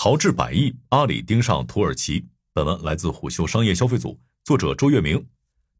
[0.00, 2.24] 豪掷百亿，阿里盯上土耳其。
[2.52, 5.26] 本文来自虎嗅商业消费组，作者周月明。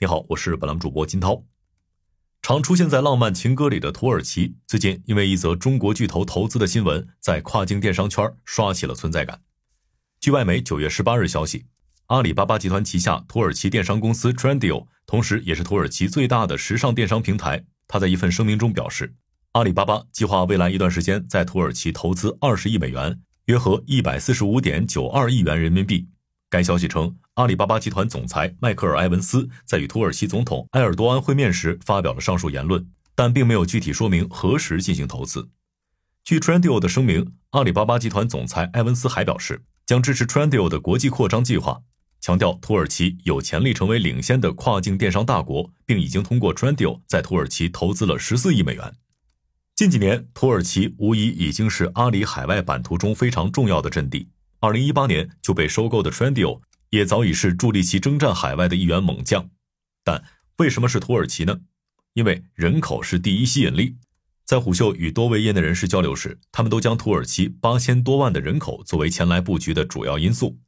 [0.00, 1.44] 你好，我是本栏主播金涛。
[2.42, 9.40] 常出现在浪漫情歌里的土耳其，最近因为一则中国巨头投资的新闻，在跨境电商圈刷起了存在感。
[10.18, 11.66] 据外媒九月十八日消息，
[12.06, 19.14] 阿里巴巴集团旗下土耳其电商公司 Trendio，同时也是土耳其最大的时尚电商平台，他在一份声明中表示，
[19.52, 23.20] 阿里巴巴计划未来一段时间在土耳其投资二十亿美元。
[23.48, 26.06] 约合一百四十五点九二亿元人民币。
[26.50, 35.48] 该消息称，阿里巴巴集团总裁迈克尔·埃文斯在与土耳其总统埃尔多安会面时发表了上述言论，但并没有具体说明何时进行投资。
[36.24, 41.80] 据 Trendio 的声明，阿里巴巴集团总裁埃文斯还表示，将支持 Trendio 的国际扩张计划，
[42.20, 48.92] 强调土耳其有潜力成为领先的跨境电商大国，并已经通过 Trendio 在土耳其投资了十四亿美元。
[49.78, 54.28] 近几年，土耳其无疑已经是阿里海外版图中非常重要的阵地。
[54.58, 56.60] 二零一八年就被收购的 Trendio
[56.90, 59.48] 也早已是助力其征战海外的一员猛将。
[60.02, 60.20] 但
[60.56, 61.60] 为什么是土耳其呢？
[62.14, 63.94] 因为人口是第一吸引力。
[64.44, 70.58] 在虎嗅与多位业内人士交流时，他们都将土耳其八千多万的人口作为前来布局的主要因素。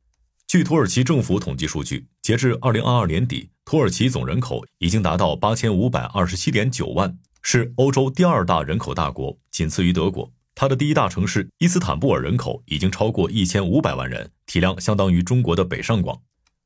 [0.47, 7.19] 据土耳其政府统计数据，截至二零二二年底，土耳其总人口已经达到八千五百二十七点九万。
[7.43, 10.31] 是欧洲第二大人口大国，仅次于德国。
[10.55, 16.21] 它的第一大城市伊斯坦布尔人口已经超过一千五百万人，体量相当于中国的北上广。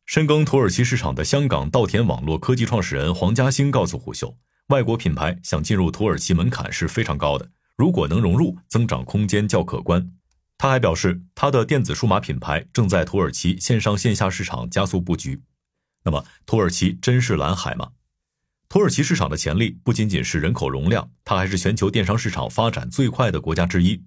[0.06, 4.36] 深耕土耳其市场的香港稻田网络科技创始人黄嘉兴告诉虎嗅，
[4.69, 10.11] 外国品牌想进入土耳其门槛是非常高的，如果能融入，增长空间较可观。
[10.58, 15.42] 他还表示，他的电子数码品牌正在土耳其线上线下市场加速布局。
[16.05, 17.91] 那么，土耳其真是蓝海吗？
[18.75, 24.03] 土耳其市场的潜力不仅仅是人口容量，它还是全球电商市场发展最快的国家之一。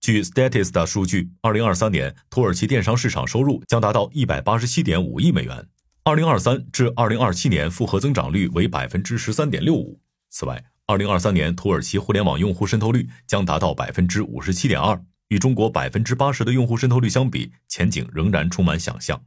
[0.00, 5.66] 据 Statista 数据，二零二三年土耳其电商市场收入将达到一百八十七点五亿美元，
[6.04, 10.00] 二零二三至二零二七年复合增长率为百分之十三点六五。
[10.28, 19.20] 此外，二零二三年土耳其互联网用户渗透率将达到百分之五十七点二，与中国百分之八十的用户渗透率相比，前景仍然充满想象。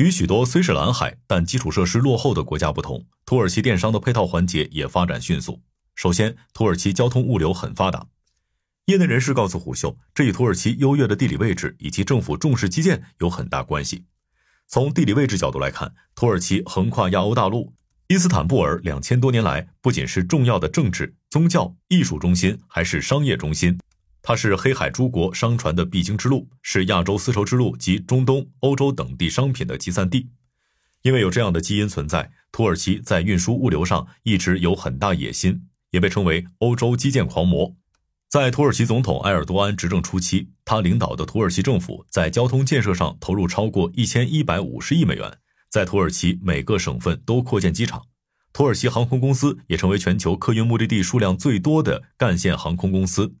[0.00, 5.60] 与许多虽是蓝海但基础设施落后的国家不同，土耳其电商的配套环节也发展迅速。
[5.94, 8.06] 首先，土耳其交通物流很发达。
[8.86, 14.06] 业内人士告诉虎嗅，这与土耳其优越的地理位置以及政府重视基建有很大关系。
[14.66, 17.74] 从地理位置角度来看，土耳其横跨亚欧大陆，
[18.08, 23.78] 伊斯坦布尔两千多年来不仅是重要的政治、宗教、艺术中心，还是商业中心。
[24.22, 30.28] 它是黑海诸国商船的必经之路，是亚洲丝绸之路及中东、欧洲等地商品的集散地。
[31.02, 37.74] 因为有这样的基因存在，土耳其在运输物流上一直有很大野心，也被称为“欧洲基建狂魔”。
[38.28, 45.38] 在土耳其总统埃尔多安执政初期，他领导的土耳其政府在交通建设上投入超过一千一百五十亿美元，
[45.68, 48.02] 在土耳其每个省份都扩建机场。
[48.52, 53.34] 土耳其航空公司也成为全球客运目的地数量最多的干线航空公司。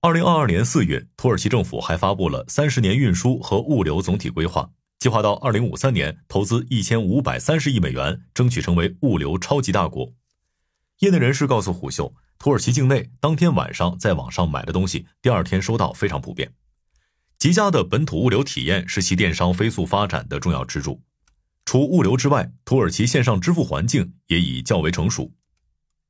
[0.00, 4.70] 二零二二年四月，土耳其政府还发布了三十年运输和物流总体规划，
[5.00, 10.12] 计划到二零五三年投资一千五百三十亿美元，争取成为物流超级大国。
[11.00, 16.52] 业内人士告诉虎嗅，土耳其境内当天晚上在网上买的东西，第二天收到非常普遍。
[17.36, 21.02] 极佳的本土物流体验是其电商飞速发展的重要支柱。
[21.64, 25.32] 除物流之外，土耳其线上支付环境也已较为成熟。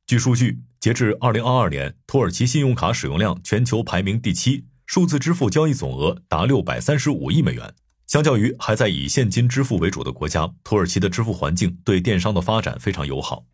[0.06, 7.74] 据数据，截至二零二二年，土耳其信用卡使用量全球排名第七，数字支付交易总额达六百三十五亿美元。
[8.06, 13.44] 相较于还在以现金支付为主的国家，土耳其的支付环境对电商的发展非常友好。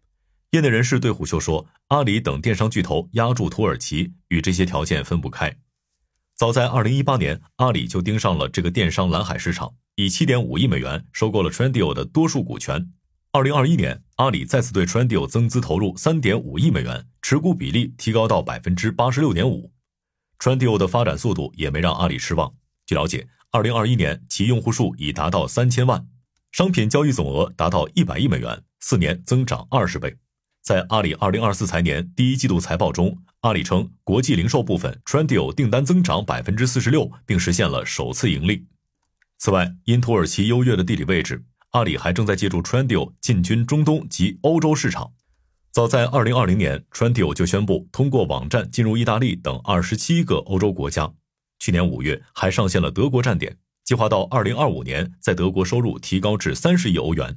[0.50, 5.56] 业内人士对虎嗅说，阿里等电商巨头压住土耳其，与这些条件分不开。
[6.36, 12.92] 早在二零一八年，阿里就盯上了这个电商蓝海市场，以七点五亿美元收购了 Trendio 的多数股权。
[13.32, 19.72] 二零二一年，阿里再次对 Trendio 增资投入三点五亿美元，持股比例提高到百分之八十六点五。
[20.38, 22.52] Trendio 的发展速度也没让阿里失望。
[22.84, 26.06] 据了解，二零二一年其用户数已达到三千万，
[26.52, 30.14] 商品交易总额达到一百亿美元，四年增长二十倍。
[30.60, 38.66] 在阿里二零二四财年第一季度财报中，阿里称国际零售部分 Trendio 订单增长百分之四十六，并实现了首次盈利。
[39.38, 41.42] 此外，因土耳其优越的地理位置。
[41.70, 45.10] 阿里还正在借助 Trendio 进军中东及欧洲市场。
[45.74, 51.12] 早在2020年，Trendio 就宣布通过网站进入意大利等27个欧洲国家。
[51.58, 57.36] 去年五月还上线了德国站点，计划到2025年在德国收入提高至30亿欧元。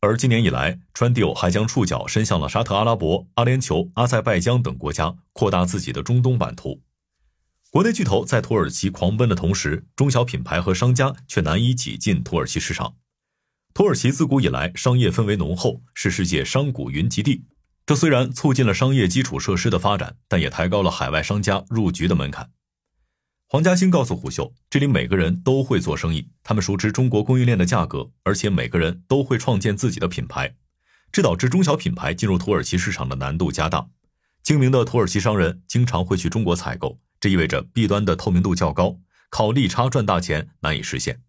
[0.00, 6.82] 而今年以来，Trendio 还将触角伸向了沙特阿拉伯、阿联酋、阿塞拜疆等国家，扩大自己的中东版图。
[7.70, 12.96] 国内巨头在土耳其狂奔的同时，中小品牌和商家却难以挤进土耳其市场。
[13.72, 17.44] 土耳其自古以来商业氛围浓厚，是世界商贾云集地。
[17.88, 22.50] 这虽然促进了商业基础设施的发展，但也抬高了海外商家入局的门槛。
[23.46, 30.54] 黄嘉兴告诉虎嗅，这里每个人都会做生意，他们熟知中国供应链的价格，而且每个人都会创建自己的品牌，
[31.10, 33.88] 这导致中小品牌进入土耳其市场的难度加大。
[34.42, 38.98] 精明的土耳其商人经常会去中国采购，这意味着弊端的透明度较高，
[39.30, 41.22] 靠利差赚大钱难以实现。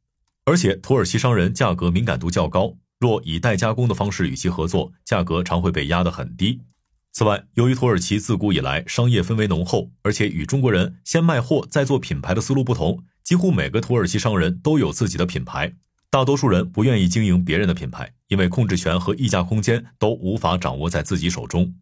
[0.44, 6.60] 而且土耳其商人价格敏感度较高，若以代加工的方式与其合作，价格常会被压得很低。
[7.12, 15.74] 此外，由于土耳其自古以来商业氛围浓厚，而且与中国人先卖货再做品牌的思路不同，几乎每个土耳其商人都有自己的品牌。
[16.12, 21.74] 大多数人不愿意经营别人的品牌，因为控制权和溢价空间都无法掌握在自己手中。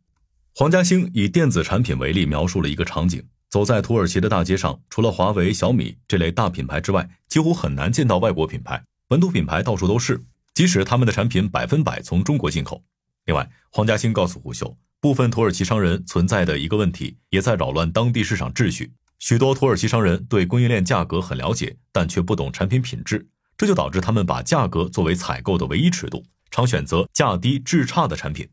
[0.53, 10.23] 黄嘉兴以电子产品为例，描述了一个场景：走在土耳其的大街上，除了华为、小米这类大品牌之外，几乎很难见到外国品牌，本土品牌到处都是，
[10.57, 12.83] 即使他们的产品百分百从中国进口。
[13.25, 14.75] 另外，黄嘉兴告诉胡秀。
[14.99, 18.91] 部分土耳其商人存在的一个问题，也在扰乱当地市场秩序。
[19.19, 28.49] 许多土耳其商人对供应链价格很了解，但却不懂产品品质，这就导致他们把价格作为采购的唯一尺度，常选择价低质差的产品。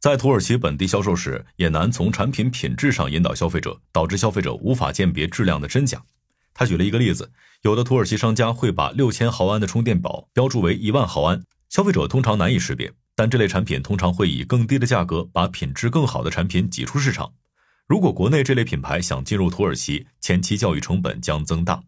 [0.00, 6.02] 在土耳其本地销售时，也难从产品品质上引导消费者，导致消费者无法鉴别质量的真假。
[6.54, 7.30] 他举了一个例子：
[7.62, 12.92] 有的土耳其商家会把六千毫安的充电宝标注为一万毫安，消费者通常难以识别。
[13.14, 17.32] 但这类产品通常会以更低的价格把品质更好的产品挤出市场。
[17.86, 21.82] 如果国内这类品牌想进入土耳其，前期教育成本将增大。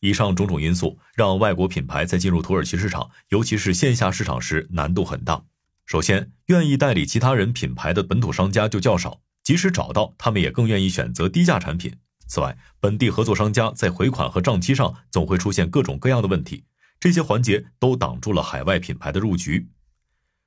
[0.00, 5.42] 以上种种因素让外国品牌在进入土耳其市场，尤其是线下市场时难度很大。
[5.84, 11.92] 首先，愿意代理其他人品牌的本土商家就较少，即使找到，他们也更愿意选择低价产品。
[12.26, 16.64] 此外，本地合作商家在回款和账期上总会出现各种各样的问题，
[16.98, 19.68] 这些环节都挡住了海外品牌的入局。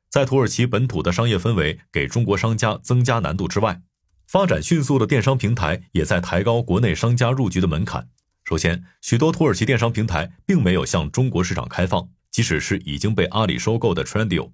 [0.09, 3.81] 在土耳其本土的商业氛围给中国商家增加难度之外，
[4.27, 8.09] 发展迅速的电商平台也在抬高国内商家入局的门槛。
[8.43, 14.51] 首先，许多土耳其电商平台并没有向中国市场开放，即使是已经被阿里收购的 Trendio。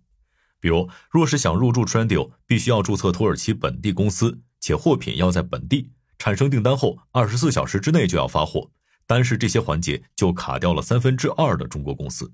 [0.59, 8.69] 比如，若是想入驻 Trendio，必须要注册土耳其本地公司，且货品要在本地产生订单后二十四小时之内就要发货，
[9.07, 12.31] 单是这些环节就卡掉了三分之二的中国公司。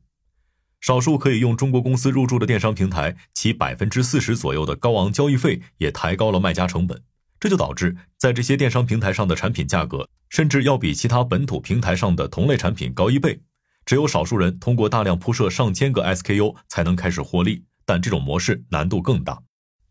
[0.80, 7.00] 少数可以用中国公司入驻的电商平台，其百分之四十左右的高昂交易费也抬高了卖家成本，
[7.40, 13.40] 这就导致在这些电商平台上的产品价格，甚至要比其他本土平台上的同类产品高一倍。
[13.86, 19.40] 只有少数人通过大量铺设上千个 SKU 才能开始获利，但这种模式难度更大。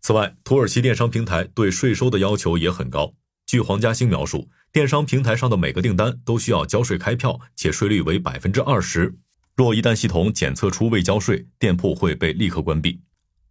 [0.00, 3.12] 此外，土耳其电商平台对税收的要求也很高。
[3.50, 9.12] 据黄嘉兴描述，电商平台上的每个订单都需要交税开票，且税率为百分之二十。
[9.56, 13.00] 若一旦系统检测出未交税，店铺会被立刻关闭。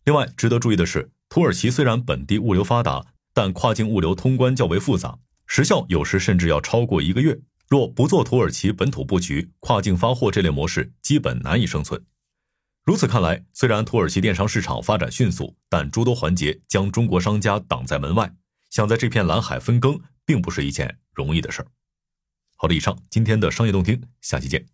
[0.06, 7.38] 另外，值得注意的是，土耳其虽然本地物流发达，但跨境物流通关较为复杂，时效有时甚至要超过一个月。
[7.68, 12.02] 若不做土耳其本土布局，跨境发货这类模式基本难以生存。
[12.86, 18.34] 如此看来，虽然土耳其电商市场发展迅速，但诸多环节将中国商家挡在门外，
[18.70, 21.68] 想在这片蓝海分羹，并不是一件容易的事儿。
[22.56, 24.66] 好了，以上今天的商业动听，下期见。